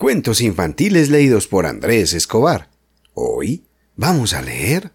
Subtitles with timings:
[0.00, 2.70] Cuentos infantiles leídos por Andrés Escobar.
[3.12, 4.92] Hoy vamos a leer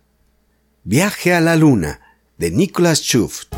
[0.84, 2.02] Viaje a la Luna
[2.40, 3.54] de Nicholas Schuft.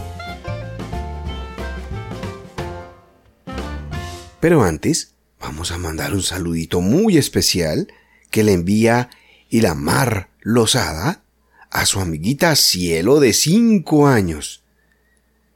[4.41, 7.87] Pero antes, vamos a mandar un saludito muy especial
[8.29, 9.09] que le envía
[9.47, 11.23] Ilamar Lozada
[11.71, 14.65] a su amiguita Cielo de 5 años.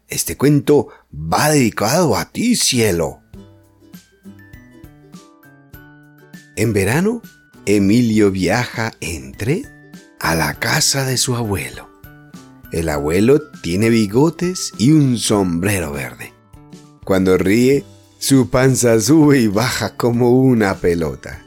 [0.07, 3.20] Este cuento va dedicado a ti, Cielo.
[6.61, 7.23] En verano,
[7.65, 9.63] Emilio viaja entre
[10.19, 11.89] a la casa de su abuelo.
[12.71, 16.35] El abuelo tiene bigotes y un sombrero verde.
[17.03, 17.83] Cuando ríe,
[18.19, 21.43] su panza sube y baja como una pelota.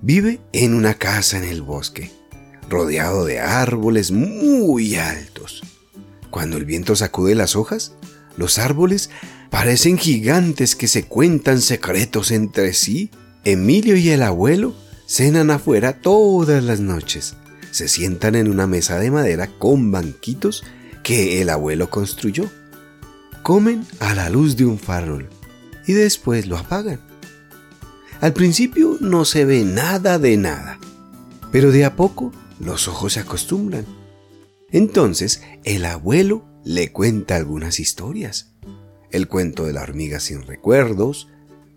[0.00, 2.12] Vive en una casa en el bosque,
[2.68, 5.60] rodeado de árboles muy altos.
[6.30, 7.94] Cuando el viento sacude las hojas,
[8.36, 9.10] los árboles
[9.50, 13.10] parecen gigantes que se cuentan secretos entre sí
[13.44, 14.74] Emilio y el abuelo
[15.06, 17.36] cenan afuera todas las noches.
[17.70, 20.62] Se sientan en una mesa de madera con banquitos
[21.02, 22.50] que el abuelo construyó.
[23.42, 25.28] Comen a la luz de un farol
[25.86, 27.00] y después lo apagan.
[28.20, 30.78] Al principio no se ve nada de nada,
[31.50, 33.86] pero de a poco los ojos se acostumbran.
[34.70, 38.52] Entonces el abuelo le cuenta algunas historias.
[39.10, 41.28] El cuento de la hormiga sin recuerdos,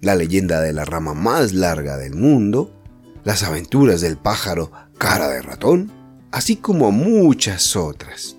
[0.04, 2.73] la leyenda de la rama más larga del mundo,
[3.23, 5.92] las aventuras del pájaro cara de ratón,
[6.30, 8.36] así como muchas otras.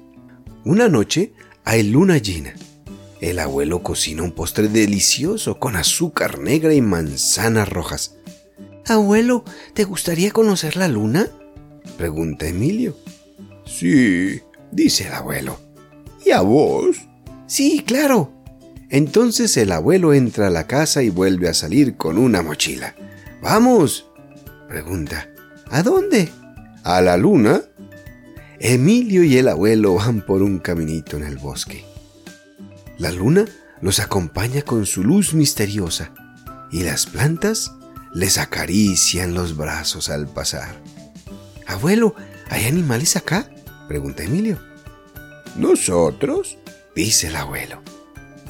[0.67, 1.33] Una noche
[1.65, 2.53] hay luna llena.
[3.19, 8.17] El abuelo cocina un postre delicioso con azúcar negra y manzanas rojas.
[8.87, 9.43] Abuelo,
[9.73, 11.31] ¿te gustaría conocer la luna?
[11.97, 12.95] pregunta Emilio.
[13.65, 14.39] Sí,
[14.71, 15.59] dice el abuelo.
[16.27, 16.99] ¿Y a vos?
[17.47, 18.34] Sí, claro,
[18.95, 22.95] entonces el abuelo entra a la casa y vuelve a salir con una mochila.
[23.43, 24.09] ¡Vamos!
[24.69, 25.29] pregunta.
[25.69, 26.31] ¿A dónde?
[26.85, 27.63] ¿A la luna?
[28.61, 31.85] Emilio y el abuelo van por un caminito en el bosque.
[32.97, 33.47] La luna
[33.81, 36.13] los acompaña con su luz misteriosa
[36.71, 37.73] y las plantas
[38.13, 40.81] les acarician los brazos al pasar.
[41.67, 42.15] Abuelo,
[42.49, 43.51] ¿hay animales acá?
[43.89, 44.61] pregunta Emilio.
[45.57, 46.59] ¿Nosotros?
[46.95, 47.83] dice el abuelo.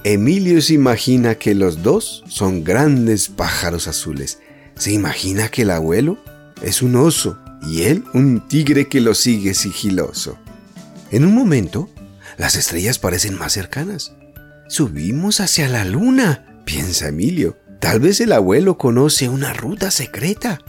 [0.07, 4.39] Emilio se imagina que los dos son grandes pájaros azules.
[4.77, 6.19] Se imagina que el abuelo
[6.61, 10.39] es un oso y él un tigre que lo sigue sigiloso.
[11.11, 11.89] En un momento,
[12.37, 14.13] las estrellas parecen más cercanas.
[14.69, 17.57] Subimos hacia la luna, piensa Emilio.
[17.81, 20.61] Tal vez el abuelo conoce una ruta secreta.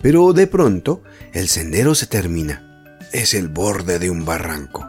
[0.00, 1.02] Pero de pronto,
[1.34, 2.96] el sendero se termina.
[3.12, 4.88] Es el borde de un barranco.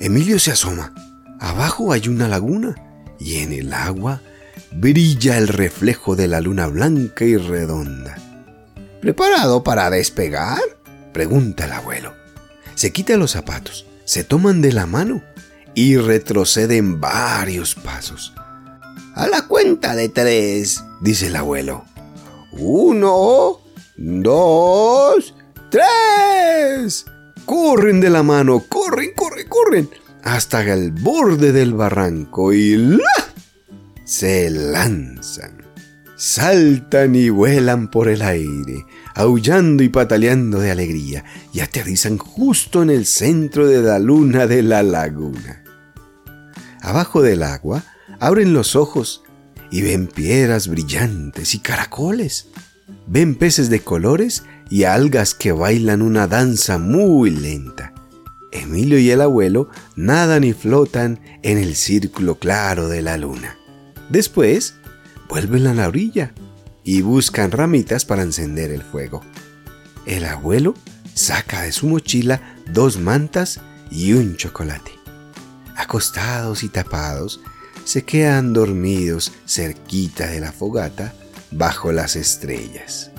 [0.00, 0.92] Emilio se asoma.
[1.44, 2.74] Abajo hay una laguna
[3.20, 4.22] y en el agua
[4.72, 8.16] brilla el reflejo de la luna blanca y redonda.
[9.02, 10.62] ¿Preparado para despegar?
[11.12, 12.14] pregunta el abuelo.
[12.76, 15.22] Se quita los zapatos, se toman de la mano
[15.74, 18.32] y retroceden varios pasos.
[19.14, 21.84] A la cuenta de tres, dice el abuelo.
[22.52, 23.60] Uno,
[23.98, 25.34] dos,
[25.70, 27.04] tres.
[27.44, 32.98] Corren de la mano, corren, corren, corren hasta el borde del barranco y ¡la!
[34.04, 35.62] se lanzan.
[36.16, 42.90] Saltan y vuelan por el aire, aullando y pataleando de alegría, y aterrizan justo en
[42.90, 45.62] el centro de la luna de la laguna.
[46.80, 47.82] Abajo del agua
[48.18, 49.22] abren los ojos
[49.70, 52.48] y ven piedras brillantes y caracoles.
[53.06, 57.93] Ven peces de colores y algas que bailan una danza muy lenta.
[58.54, 63.58] Emilio y el abuelo nadan y flotan en el círculo claro de la luna.
[64.08, 64.74] Después,
[65.28, 66.32] vuelven a la orilla
[66.84, 69.22] y buscan ramitas para encender el fuego.
[70.06, 70.74] El abuelo
[71.14, 73.60] saca de su mochila dos mantas
[73.90, 74.92] y un chocolate.
[75.76, 77.40] Acostados y tapados,
[77.84, 81.12] se quedan dormidos cerquita de la fogata
[81.50, 83.10] bajo las estrellas.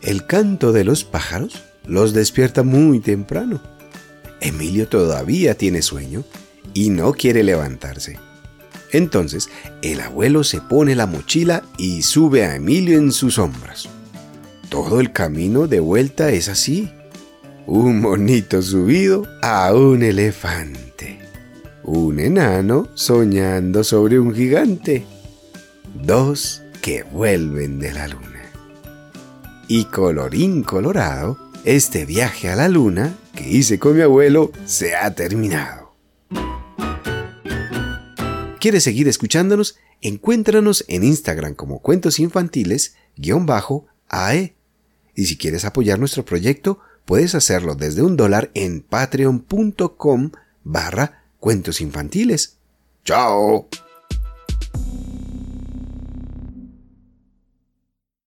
[0.00, 3.71] El canto de los pájaros los despierta muy temprano
[4.42, 6.24] Emilio todavía tiene sueño
[6.74, 8.18] y no quiere levantarse.
[8.92, 9.48] Entonces
[9.82, 13.88] el abuelo se pone la mochila y sube a Emilio en sus hombros.
[14.68, 16.90] Todo el camino de vuelta es así.
[17.66, 21.20] Un monito subido a un elefante.
[21.84, 25.04] Un enano soñando sobre un gigante.
[25.94, 28.42] Dos que vuelven de la luna.
[29.68, 35.14] Y colorín colorado, este viaje a la luna que hice con mi abuelo se ha
[35.14, 35.94] terminado.
[38.60, 39.76] ¿Quieres seguir escuchándonos?
[40.00, 44.54] Encuéntranos en Instagram como Cuentos Infantiles-AE.
[45.14, 50.30] Y si quieres apoyar nuestro proyecto, puedes hacerlo desde un dólar en patreon.com
[50.64, 52.56] barra cuentos infantiles.
[53.04, 53.68] ¡Chao!